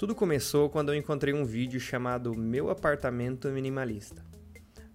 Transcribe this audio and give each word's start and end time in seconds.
Tudo 0.00 0.14
começou 0.14 0.70
quando 0.70 0.94
eu 0.94 0.98
encontrei 0.98 1.34
um 1.34 1.44
vídeo 1.44 1.78
chamado 1.78 2.34
Meu 2.34 2.70
Apartamento 2.70 3.48
Minimalista. 3.48 4.24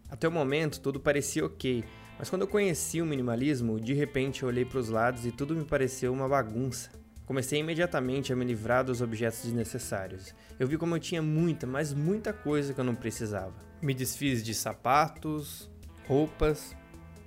Até 0.09 0.28
o 0.28 0.31
momento 0.31 0.79
tudo 0.79 1.00
parecia 1.00 1.46
ok, 1.46 1.83
mas 2.17 2.28
quando 2.28 2.42
eu 2.42 2.47
conheci 2.47 2.99
o 3.04 3.05
minimalismo, 3.05 3.79
de 3.79 3.94
repente 3.94 4.41
eu 4.41 4.49
olhei 4.49 4.65
para 4.65 4.79
os 4.79 4.89
lados 4.89 5.23
e 5.23 5.31
tudo 5.31 5.54
me 5.54 5.63
pareceu 5.63 6.12
uma 6.12 6.28
bagunça. 6.28 6.89
Comecei 7.23 7.60
imediatamente 7.60 8.33
a 8.33 8.36
me 8.36 8.44
livrar 8.44 8.83
dos 8.83 8.99
objetos 8.99 9.44
desnecessários. 9.44 10.33
Eu 10.60 10.68
vi 10.68 10.75
como 10.75 10.95
eu 10.95 10.99
tinha 10.99 11.21
muita, 11.21 11.67
mas 11.67 11.93
muita 11.93 12.33
coisa 12.33 12.73
que 12.73 12.79
eu 12.79 12.83
não 12.83 12.95
precisava. 12.95 13.53
Me 13.83 13.93
desfiz 13.93 14.43
de 14.43 14.55
sapatos, 14.55 15.69
roupas, 16.07 16.75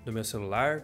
do 0.05 0.13
meu 0.13 0.25
celular, 0.25 0.83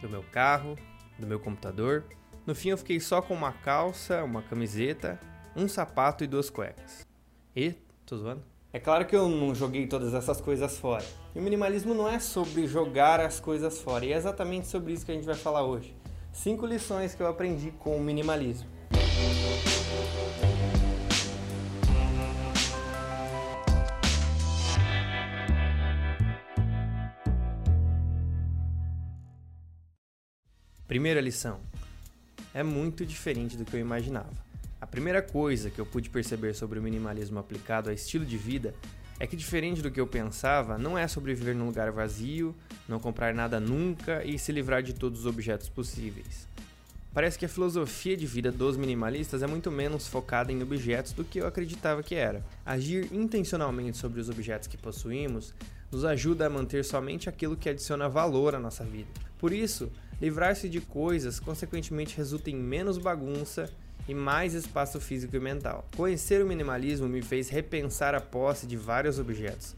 do 0.00 0.08
meu 0.08 0.22
carro, 0.22 0.78
do 1.18 1.26
meu 1.26 1.40
computador. 1.40 2.04
No 2.46 2.54
fim 2.54 2.68
eu 2.68 2.78
fiquei 2.78 3.00
só 3.00 3.20
com 3.20 3.34
uma 3.34 3.50
calça, 3.50 4.22
uma 4.22 4.40
camiseta 4.40 5.18
um 5.54 5.68
sapato 5.68 6.24
e 6.24 6.26
duas 6.26 6.50
cuecas. 6.50 7.06
E, 7.54 7.74
tô 8.06 8.16
zoando? 8.16 8.42
É 8.72 8.80
claro 8.80 9.04
que 9.04 9.14
eu 9.14 9.28
não 9.28 9.54
joguei 9.54 9.86
todas 9.86 10.14
essas 10.14 10.40
coisas 10.40 10.78
fora. 10.78 11.04
E 11.34 11.38
o 11.38 11.42
minimalismo 11.42 11.94
não 11.94 12.08
é 12.08 12.18
sobre 12.18 12.66
jogar 12.66 13.20
as 13.20 13.38
coisas 13.38 13.80
fora, 13.80 14.04
e 14.06 14.12
é 14.12 14.16
exatamente 14.16 14.66
sobre 14.66 14.92
isso 14.92 15.04
que 15.04 15.12
a 15.12 15.14
gente 15.14 15.26
vai 15.26 15.34
falar 15.34 15.62
hoje. 15.64 15.94
Cinco 16.32 16.64
lições 16.64 17.14
que 17.14 17.22
eu 17.22 17.26
aprendi 17.26 17.70
com 17.72 17.96
o 17.96 18.00
minimalismo. 18.00 18.70
Primeira 30.88 31.20
lição: 31.20 31.60
é 32.54 32.62
muito 32.62 33.04
diferente 33.04 33.56
do 33.56 33.64
que 33.66 33.76
eu 33.76 33.80
imaginava. 33.80 34.51
A 34.82 34.86
primeira 34.86 35.22
coisa 35.22 35.70
que 35.70 35.80
eu 35.80 35.86
pude 35.86 36.10
perceber 36.10 36.54
sobre 36.54 36.76
o 36.76 36.82
minimalismo 36.82 37.38
aplicado 37.38 37.88
a 37.88 37.92
estilo 37.92 38.26
de 38.26 38.36
vida 38.36 38.74
é 39.20 39.28
que, 39.28 39.36
diferente 39.36 39.80
do 39.80 39.92
que 39.92 40.00
eu 40.00 40.08
pensava, 40.08 40.76
não 40.76 40.98
é 40.98 41.06
sobre 41.06 41.32
viver 41.36 41.54
num 41.54 41.66
lugar 41.66 41.92
vazio, 41.92 42.52
não 42.88 42.98
comprar 42.98 43.32
nada 43.32 43.60
nunca 43.60 44.24
e 44.24 44.36
se 44.40 44.50
livrar 44.50 44.82
de 44.82 44.92
todos 44.92 45.20
os 45.20 45.26
objetos 45.26 45.68
possíveis. 45.68 46.48
Parece 47.14 47.38
que 47.38 47.44
a 47.44 47.48
filosofia 47.48 48.16
de 48.16 48.26
vida 48.26 48.50
dos 48.50 48.76
minimalistas 48.76 49.40
é 49.40 49.46
muito 49.46 49.70
menos 49.70 50.08
focada 50.08 50.50
em 50.50 50.60
objetos 50.60 51.12
do 51.12 51.22
que 51.22 51.38
eu 51.38 51.46
acreditava 51.46 52.02
que 52.02 52.16
era. 52.16 52.44
Agir 52.66 53.06
intencionalmente 53.12 53.96
sobre 53.96 54.20
os 54.20 54.28
objetos 54.28 54.66
que 54.66 54.76
possuímos 54.76 55.54
nos 55.92 56.04
ajuda 56.04 56.46
a 56.46 56.50
manter 56.50 56.84
somente 56.84 57.28
aquilo 57.28 57.56
que 57.56 57.68
adiciona 57.68 58.08
valor 58.08 58.56
à 58.56 58.58
nossa 58.58 58.82
vida. 58.82 59.10
Por 59.38 59.52
isso, 59.52 59.92
livrar-se 60.20 60.68
de 60.68 60.80
coisas 60.80 61.38
consequentemente 61.38 62.16
resulta 62.16 62.50
em 62.50 62.56
menos 62.56 62.98
bagunça 62.98 63.70
e 64.08 64.14
mais 64.14 64.54
espaço 64.54 65.00
físico 65.00 65.36
e 65.36 65.40
mental. 65.40 65.88
Conhecer 65.96 66.42
o 66.42 66.46
minimalismo 66.46 67.08
me 67.08 67.22
fez 67.22 67.48
repensar 67.48 68.14
a 68.14 68.20
posse 68.20 68.66
de 68.66 68.76
vários 68.76 69.18
objetos 69.18 69.74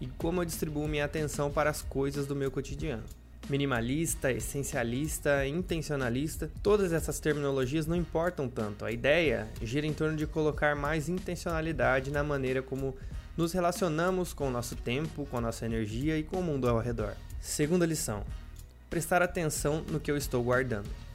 e 0.00 0.06
como 0.06 0.40
eu 0.40 0.44
distribuo 0.44 0.88
minha 0.88 1.04
atenção 1.04 1.50
para 1.50 1.70
as 1.70 1.82
coisas 1.82 2.26
do 2.26 2.36
meu 2.36 2.50
cotidiano. 2.50 3.04
Minimalista, 3.48 4.30
essencialista, 4.30 5.46
intencionalista, 5.46 6.50
todas 6.62 6.92
essas 6.92 7.18
terminologias 7.18 7.86
não 7.86 7.96
importam 7.96 8.46
tanto. 8.46 8.84
A 8.84 8.92
ideia 8.92 9.48
gira 9.62 9.86
em 9.86 9.92
torno 9.94 10.16
de 10.16 10.26
colocar 10.26 10.76
mais 10.76 11.08
intencionalidade 11.08 12.10
na 12.10 12.22
maneira 12.22 12.60
como 12.60 12.94
nos 13.36 13.52
relacionamos 13.52 14.34
com 14.34 14.48
o 14.48 14.50
nosso 14.50 14.76
tempo, 14.76 15.24
com 15.26 15.38
a 15.38 15.40
nossa 15.40 15.64
energia 15.64 16.18
e 16.18 16.22
com 16.22 16.40
o 16.40 16.42
mundo 16.42 16.68
ao 16.68 16.78
redor. 16.78 17.14
Segunda 17.40 17.86
lição: 17.86 18.22
prestar 18.90 19.22
atenção 19.22 19.82
no 19.90 19.98
que 19.98 20.10
eu 20.10 20.16
estou 20.16 20.42
guardando. 20.42 21.07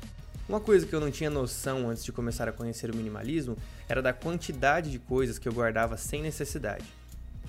Uma 0.48 0.60
coisa 0.60 0.86
que 0.86 0.94
eu 0.94 1.00
não 1.00 1.10
tinha 1.10 1.30
noção 1.30 1.90
antes 1.90 2.04
de 2.04 2.12
começar 2.12 2.50
a 2.50 2.52
conhecer 2.52 2.92
o 2.92 2.96
minimalismo 2.96 3.58
era 3.88 4.02
da 4.02 4.12
quantidade 4.12 4.92
de 4.92 5.00
coisas 5.00 5.40
que 5.40 5.48
eu 5.48 5.54
guardava 5.54 5.96
sem 5.96 6.22
necessidade. 6.22 6.84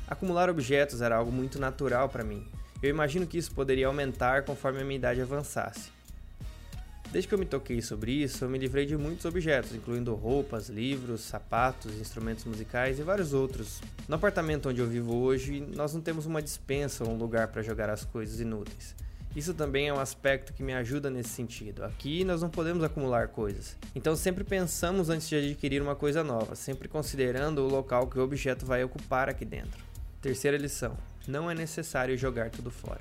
Acumular 0.07 0.49
objetos 0.49 1.03
era 1.03 1.17
algo 1.17 1.33
muito 1.33 1.59
natural 1.59 2.09
para 2.09 2.23
mim. 2.23 2.47
Eu 2.81 2.91
imagino 2.91 3.27
que 3.27 3.37
isso 3.37 3.53
poderia 3.53 3.89
aumentar 3.89 4.45
conforme 4.45 4.81
a 4.81 4.85
minha 4.85 4.97
idade 4.97 5.21
avançasse. 5.21 5.91
Desde 7.11 7.27
que 7.27 7.35
eu 7.35 7.39
me 7.39 7.47
toquei 7.47 7.83
sobre 7.83 8.13
isso, 8.13 8.45
eu 8.45 8.49
me 8.49 8.59
livrei 8.59 8.87
de 8.87 8.97
muitos 8.97 9.25
objetos, 9.25 9.75
incluindo 9.75 10.15
roupas, 10.15 10.69
livros, 10.69 11.23
sapatos, 11.23 11.95
instrumentos 12.01 12.45
musicais 12.45 12.99
e 13.01 13.03
vários 13.03 13.33
outros. 13.33 13.81
No 14.09 14.15
apartamento 14.15 14.69
onde 14.69 14.81
eu 14.81 14.87
vivo 14.87 15.17
hoje, 15.17 15.61
nós 15.75 15.93
não 15.95 16.01
temos 16.01 16.27
uma 16.27 16.41
dispensa 16.43 17.03
ou 17.03 17.11
um 17.11 17.17
lugar 17.17 17.49
para 17.49 17.63
jogar 17.63 17.91
as 17.91 18.05
coisas 18.05 18.39
inúteis. 18.39 18.95
Isso 19.35 19.53
também 19.53 19.89
é 19.89 19.93
um 19.93 19.99
aspecto 19.99 20.53
que 20.53 20.63
me 20.63 20.73
ajuda 20.73 21.11
nesse 21.11 21.31
sentido. 21.31 21.85
Aqui 21.85 22.25
nós 22.25 22.41
não 22.41 22.49
podemos 22.49 22.85
acumular 22.85 23.29
coisas. 23.29 23.77
Então 23.95 24.15
sempre 24.15 24.45
pensamos 24.45 25.11
antes 25.11 25.29
de 25.29 25.37
adquirir 25.37 25.83
uma 25.83 25.97
coisa 25.97 26.23
nova, 26.23 26.55
sempre 26.55 26.87
considerando 26.87 27.59
o 27.63 27.69
local 27.69 28.07
que 28.07 28.19
o 28.19 28.23
objeto 28.23 28.65
vai 28.65 28.85
ocupar 28.85 29.29
aqui 29.29 29.45
dentro. 29.45 29.83
Terceira 30.23 30.57
lição: 30.57 30.97
não 31.27 31.51
é 31.51 31.55
necessário 31.55 32.17
jogar 32.17 32.51
tudo 32.51 32.71
fora. 32.71 33.01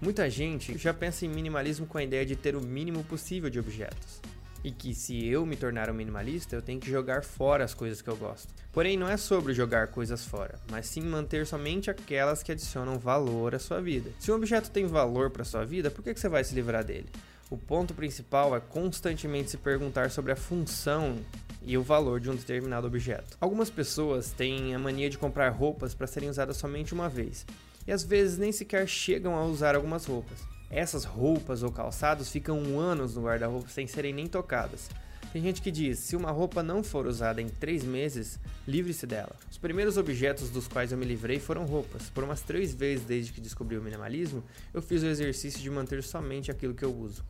Muita 0.00 0.28
gente 0.28 0.76
já 0.76 0.92
pensa 0.92 1.24
em 1.24 1.28
minimalismo 1.28 1.86
com 1.86 1.96
a 1.96 2.02
ideia 2.02 2.26
de 2.26 2.36
ter 2.36 2.54
o 2.54 2.60
mínimo 2.60 3.02
possível 3.04 3.48
de 3.48 3.58
objetos 3.58 4.20
e 4.64 4.70
que 4.70 4.94
se 4.94 5.26
eu 5.26 5.44
me 5.46 5.56
tornar 5.56 5.90
um 5.90 5.94
minimalista, 5.94 6.56
eu 6.56 6.62
tenho 6.62 6.80
que 6.80 6.90
jogar 6.90 7.22
fora 7.24 7.64
as 7.64 7.74
coisas 7.74 8.02
que 8.02 8.08
eu 8.08 8.16
gosto. 8.16 8.52
Porém, 8.72 8.96
não 8.96 9.08
é 9.08 9.16
sobre 9.16 9.54
jogar 9.54 9.88
coisas 9.88 10.24
fora, 10.24 10.58
mas 10.70 10.86
sim 10.86 11.00
manter 11.00 11.46
somente 11.46 11.90
aquelas 11.90 12.42
que 12.42 12.52
adicionam 12.52 12.98
valor 12.98 13.54
à 13.54 13.58
sua 13.58 13.80
vida. 13.80 14.10
Se 14.18 14.30
um 14.30 14.34
objeto 14.34 14.70
tem 14.70 14.86
valor 14.86 15.30
para 15.30 15.44
sua 15.44 15.64
vida, 15.64 15.90
por 15.90 16.02
que 16.02 16.14
você 16.14 16.28
vai 16.28 16.44
se 16.44 16.54
livrar 16.54 16.84
dele? 16.84 17.08
O 17.48 17.56
ponto 17.56 17.94
principal 17.94 18.56
é 18.56 18.60
constantemente 18.60 19.50
se 19.50 19.56
perguntar 19.56 20.10
sobre 20.10 20.32
a 20.32 20.36
função 20.36 21.16
e 21.62 21.78
o 21.78 21.82
valor 21.82 22.20
de 22.20 22.28
um 22.28 22.34
determinado 22.34 22.86
objeto. 22.86 23.36
Algumas 23.40 23.70
pessoas 23.70 24.32
têm 24.32 24.74
a 24.74 24.78
mania 24.78 25.08
de 25.08 25.18
comprar 25.18 25.50
roupas 25.50 25.94
para 25.94 26.06
serem 26.06 26.28
usadas 26.28 26.56
somente 26.56 26.92
uma 26.92 27.08
vez, 27.08 27.46
e 27.86 27.92
às 27.92 28.02
vezes 28.04 28.36
nem 28.36 28.50
sequer 28.50 28.86
chegam 28.88 29.36
a 29.36 29.44
usar 29.44 29.76
algumas 29.76 30.06
roupas. 30.06 30.55
Essas 30.70 31.04
roupas 31.04 31.62
ou 31.62 31.70
calçados 31.70 32.28
ficam 32.28 32.78
anos 32.78 33.14
no 33.14 33.22
guarda-roupa 33.22 33.68
sem 33.68 33.86
serem 33.86 34.12
nem 34.12 34.26
tocadas. 34.26 34.88
Tem 35.32 35.42
gente 35.42 35.60
que 35.60 35.70
diz: 35.70 35.98
se 35.98 36.16
uma 36.16 36.30
roupa 36.30 36.62
não 36.62 36.82
for 36.82 37.06
usada 37.06 37.40
em 37.42 37.48
três 37.48 37.84
meses, 37.84 38.38
livre-se 38.66 39.06
dela. 39.06 39.36
Os 39.50 39.58
primeiros 39.58 39.96
objetos 39.96 40.50
dos 40.50 40.66
quais 40.66 40.92
eu 40.92 40.98
me 40.98 41.04
livrei 41.04 41.38
foram 41.38 41.66
roupas. 41.66 42.08
Por 42.10 42.24
umas 42.24 42.40
três 42.40 42.74
vezes 42.74 43.04
desde 43.04 43.32
que 43.32 43.40
descobri 43.40 43.76
o 43.76 43.82
minimalismo, 43.82 44.42
eu 44.72 44.82
fiz 44.82 45.02
o 45.02 45.06
exercício 45.06 45.60
de 45.60 45.70
manter 45.70 46.02
somente 46.02 46.50
aquilo 46.50 46.74
que 46.74 46.84
eu 46.84 46.94
uso. 46.94 47.24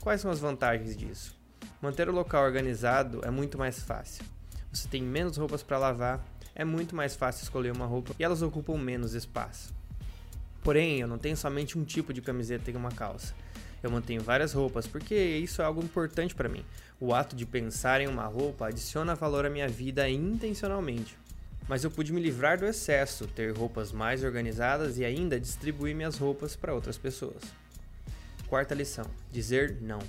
Quais 0.00 0.20
são 0.20 0.30
as 0.30 0.38
vantagens 0.38 0.96
disso? 0.96 1.34
Manter 1.80 2.08
o 2.08 2.12
local 2.12 2.44
organizado 2.44 3.20
é 3.24 3.30
muito 3.30 3.58
mais 3.58 3.80
fácil. 3.80 4.24
Você 4.72 4.86
tem 4.88 5.02
menos 5.02 5.36
roupas 5.36 5.62
para 5.62 5.78
lavar, 5.78 6.24
é 6.54 6.64
muito 6.64 6.94
mais 6.94 7.16
fácil 7.16 7.42
escolher 7.42 7.72
uma 7.72 7.86
roupa 7.86 8.14
e 8.18 8.24
elas 8.24 8.42
ocupam 8.42 8.76
menos 8.76 9.14
espaço. 9.14 9.74
Porém, 10.66 10.98
eu 10.98 11.06
não 11.06 11.16
tenho 11.16 11.36
somente 11.36 11.78
um 11.78 11.84
tipo 11.84 12.12
de 12.12 12.20
camiseta 12.20 12.72
e 12.72 12.74
uma 12.74 12.90
calça. 12.90 13.32
Eu 13.80 13.88
mantenho 13.88 14.20
várias 14.20 14.52
roupas 14.52 14.84
porque 14.84 15.14
isso 15.14 15.62
é 15.62 15.64
algo 15.64 15.80
importante 15.80 16.34
para 16.34 16.48
mim. 16.48 16.64
O 16.98 17.14
ato 17.14 17.36
de 17.36 17.46
pensar 17.46 18.00
em 18.00 18.08
uma 18.08 18.26
roupa 18.26 18.66
adiciona 18.66 19.14
valor 19.14 19.46
à 19.46 19.48
minha 19.48 19.68
vida 19.68 20.10
intencionalmente. 20.10 21.16
Mas 21.68 21.84
eu 21.84 21.90
pude 21.92 22.12
me 22.12 22.20
livrar 22.20 22.58
do 22.58 22.66
excesso, 22.66 23.28
ter 23.28 23.56
roupas 23.56 23.92
mais 23.92 24.24
organizadas 24.24 24.98
e 24.98 25.04
ainda 25.04 25.38
distribuir 25.38 25.94
minhas 25.94 26.18
roupas 26.18 26.56
para 26.56 26.74
outras 26.74 26.98
pessoas. 26.98 27.44
Quarta 28.48 28.74
lição: 28.74 29.06
dizer 29.30 29.78
não. 29.80 30.00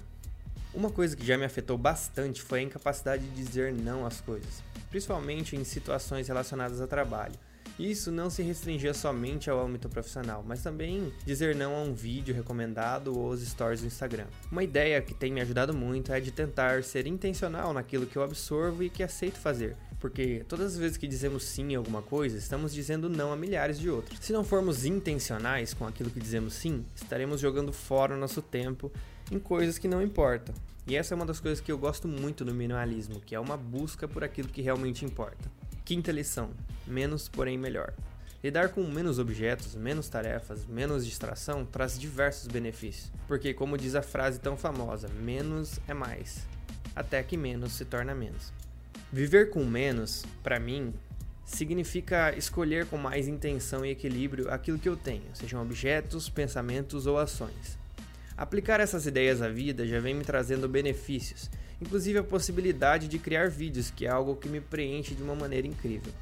Uma 0.73 0.89
coisa 0.89 1.15
que 1.15 1.23
já 1.23 1.37
me 1.37 1.45
afetou 1.45 1.77
bastante 1.77 2.41
foi 2.41 2.61
a 2.61 2.63
incapacidade 2.63 3.23
de 3.23 3.29
dizer 3.29 3.71
não 3.71 4.07
às 4.07 4.21
coisas, 4.21 4.63
principalmente 4.89 5.55
em 5.55 5.63
situações 5.63 6.27
relacionadas 6.27 6.81
a 6.81 6.87
trabalho. 6.87 7.35
Isso 7.79 8.11
não 8.11 8.29
se 8.29 8.41
restringia 8.41 8.91
somente 8.91 9.49
ao 9.49 9.63
âmbito 9.63 9.87
profissional, 9.87 10.43
mas 10.45 10.63
também 10.63 11.13
dizer 11.23 11.55
não 11.55 11.75
a 11.75 11.81
um 11.81 11.93
vídeo 11.93 12.33
recomendado 12.33 13.15
ou 13.15 13.27
aos 13.27 13.41
stories 13.41 13.81
do 13.81 13.87
Instagram. 13.87 14.25
Uma 14.51 14.63
ideia 14.63 14.99
que 14.99 15.13
tem 15.13 15.31
me 15.31 15.41
ajudado 15.41 15.75
muito 15.75 16.11
é 16.11 16.19
de 16.19 16.31
tentar 16.31 16.83
ser 16.83 17.05
intencional 17.05 17.73
naquilo 17.73 18.07
que 18.07 18.15
eu 18.15 18.23
absorvo 18.23 18.83
e 18.83 18.89
que 18.89 19.03
aceito 19.03 19.37
fazer, 19.37 19.75
porque 19.99 20.43
todas 20.47 20.73
as 20.73 20.77
vezes 20.79 20.97
que 20.97 21.07
dizemos 21.07 21.43
sim 21.43 21.75
a 21.75 21.77
alguma 21.77 22.01
coisa, 22.01 22.35
estamos 22.35 22.73
dizendo 22.73 23.07
não 23.09 23.31
a 23.31 23.35
milhares 23.35 23.79
de 23.79 23.91
outras. 23.91 24.19
Se 24.21 24.33
não 24.33 24.43
formos 24.43 24.83
intencionais 24.83 25.73
com 25.75 25.85
aquilo 25.85 26.09
que 26.09 26.19
dizemos 26.19 26.53
sim, 26.53 26.83
estaremos 26.95 27.39
jogando 27.39 27.71
fora 27.71 28.15
o 28.15 28.17
nosso 28.17 28.41
tempo 28.41 28.91
em 29.31 29.37
coisas 29.37 29.77
que 29.77 29.87
não 29.87 30.01
importam. 30.01 30.55
E 30.87 30.95
essa 30.95 31.13
é 31.13 31.15
uma 31.15 31.25
das 31.25 31.39
coisas 31.39 31.59
que 31.59 31.71
eu 31.71 31.77
gosto 31.77 32.07
muito 32.07 32.45
no 32.45 32.53
minimalismo, 32.53 33.19
que 33.19 33.35
é 33.35 33.39
uma 33.39 33.57
busca 33.57 34.07
por 34.07 34.23
aquilo 34.23 34.47
que 34.47 34.61
realmente 34.61 35.03
importa. 35.03 35.56
Quinta 35.87 36.11
lição: 36.11 36.49
menos, 36.85 37.29
porém 37.29 37.57
melhor. 37.57 37.93
Lidar 38.43 38.67
com 38.67 38.83
menos 38.83 39.19
objetos, 39.19 39.73
menos 39.73 40.09
tarefas, 40.09 40.65
menos 40.65 41.05
distração 41.05 41.65
traz 41.65 41.97
diversos 41.97 42.47
benefícios, 42.47 43.09
porque, 43.25 43.53
como 43.53 43.77
diz 43.77 43.95
a 43.95 44.01
frase 44.01 44.37
tão 44.37 44.57
famosa, 44.57 45.07
menos 45.07 45.79
é 45.87 45.93
mais, 45.93 46.45
até 46.93 47.23
que 47.23 47.37
menos 47.37 47.71
se 47.71 47.85
torna 47.85 48.13
menos. 48.13 48.51
Viver 49.13 49.49
com 49.49 49.63
menos, 49.63 50.25
para 50.43 50.59
mim, 50.59 50.93
significa 51.45 52.35
escolher 52.35 52.85
com 52.87 52.97
mais 52.97 53.25
intenção 53.25 53.85
e 53.85 53.91
equilíbrio 53.91 54.51
aquilo 54.51 54.77
que 54.77 54.89
eu 54.89 54.97
tenho, 54.97 55.33
sejam 55.33 55.61
objetos, 55.61 56.29
pensamentos 56.29 57.07
ou 57.07 57.17
ações. 57.17 57.77
Aplicar 58.35 58.81
essas 58.81 59.05
ideias 59.05 59.41
à 59.41 59.47
vida 59.47 59.87
já 59.87 60.01
vem 60.01 60.15
me 60.15 60.25
trazendo 60.25 60.67
benefícios 60.67 61.49
inclusive 61.81 62.19
a 62.19 62.23
possibilidade 62.23 63.07
de 63.07 63.19
criar 63.19 63.49
vídeos, 63.49 63.91
que 63.91 64.05
é 64.05 64.09
algo 64.09 64.35
que 64.35 64.49
me 64.49 64.61
preenche 64.61 65.15
de 65.15 65.23
uma 65.23 65.35
maneira 65.35 65.67
incrível. 65.67 66.13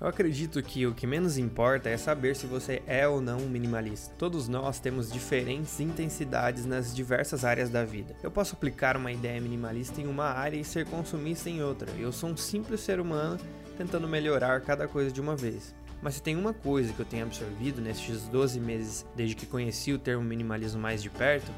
Eu 0.00 0.06
acredito 0.06 0.62
que 0.62 0.86
o 0.86 0.94
que 0.94 1.08
menos 1.08 1.38
importa 1.38 1.88
é 1.88 1.96
saber 1.96 2.36
se 2.36 2.46
você 2.46 2.80
é 2.86 3.08
ou 3.08 3.20
não 3.20 3.38
um 3.38 3.48
minimalista. 3.48 4.14
Todos 4.16 4.46
nós 4.46 4.78
temos 4.78 5.10
diferentes 5.10 5.80
intensidades 5.80 6.64
nas 6.64 6.94
diversas 6.94 7.44
áreas 7.44 7.68
da 7.68 7.84
vida. 7.84 8.14
Eu 8.22 8.30
posso 8.30 8.54
aplicar 8.54 8.96
uma 8.96 9.10
ideia 9.10 9.40
minimalista 9.40 10.00
em 10.00 10.06
uma 10.06 10.26
área 10.26 10.56
e 10.56 10.64
ser 10.64 10.86
consumista 10.86 11.50
em 11.50 11.64
outra. 11.64 11.90
Eu 11.98 12.12
sou 12.12 12.30
um 12.30 12.36
simples 12.36 12.80
ser 12.80 13.00
humano 13.00 13.40
tentando 13.76 14.06
melhorar 14.06 14.60
cada 14.60 14.86
coisa 14.86 15.10
de 15.10 15.20
uma 15.20 15.34
vez. 15.34 15.74
Mas 16.02 16.14
se 16.14 16.22
tem 16.22 16.36
uma 16.36 16.52
coisa 16.52 16.92
que 16.92 17.00
eu 17.00 17.06
tenho 17.06 17.24
absorvido 17.24 17.80
nestes 17.80 18.22
12 18.28 18.60
meses 18.60 19.06
desde 19.16 19.34
que 19.34 19.46
conheci 19.46 19.92
o 19.92 19.98
termo 19.98 20.22
minimalismo 20.22 20.80
mais 20.80 21.02
de 21.02 21.10
perto, 21.10 21.50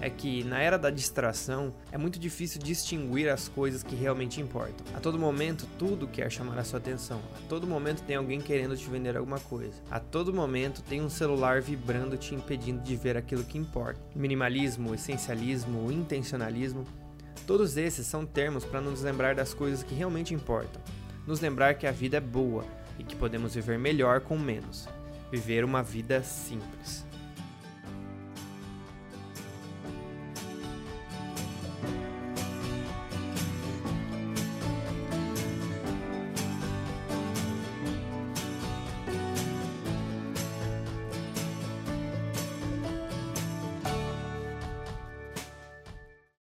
é 0.00 0.10
que 0.10 0.44
na 0.44 0.58
era 0.58 0.78
da 0.78 0.90
distração 0.90 1.72
é 1.90 1.96
muito 1.96 2.18
difícil 2.18 2.60
distinguir 2.60 3.28
as 3.28 3.48
coisas 3.48 3.82
que 3.82 3.94
realmente 3.94 4.40
importam. 4.40 4.86
A 4.94 5.00
todo 5.00 5.18
momento 5.18 5.66
tudo 5.78 6.06
quer 6.06 6.30
chamar 6.30 6.58
a 6.58 6.64
sua 6.64 6.78
atenção. 6.78 7.20
A 7.36 7.48
todo 7.48 7.66
momento 7.66 8.02
tem 8.02 8.16
alguém 8.16 8.40
querendo 8.40 8.76
te 8.76 8.88
vender 8.88 9.16
alguma 9.16 9.40
coisa. 9.40 9.74
A 9.90 9.98
todo 9.98 10.34
momento 10.34 10.82
tem 10.82 11.00
um 11.00 11.08
celular 11.08 11.62
vibrando 11.62 12.16
te 12.16 12.34
impedindo 12.34 12.82
de 12.82 12.96
ver 12.96 13.16
aquilo 13.16 13.44
que 13.44 13.58
importa. 13.58 14.00
Minimalismo, 14.14 14.94
essencialismo, 14.94 15.90
intencionalismo, 15.90 16.84
todos 17.46 17.76
esses 17.76 18.06
são 18.06 18.26
termos 18.26 18.64
para 18.64 18.80
nos 18.80 19.02
lembrar 19.02 19.34
das 19.34 19.54
coisas 19.54 19.82
que 19.82 19.94
realmente 19.94 20.34
importam. 20.34 20.82
Nos 21.26 21.40
lembrar 21.40 21.74
que 21.74 21.86
a 21.86 21.92
vida 21.92 22.18
é 22.18 22.20
boa 22.20 22.64
e 22.98 23.04
que 23.04 23.16
podemos 23.16 23.54
viver 23.54 23.78
melhor 23.78 24.20
com 24.20 24.38
menos. 24.38 24.88
Viver 25.30 25.64
uma 25.64 25.82
vida 25.82 26.22
simples. 26.22 27.04